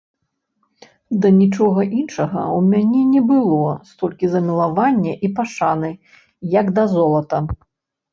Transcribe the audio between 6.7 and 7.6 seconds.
да золата.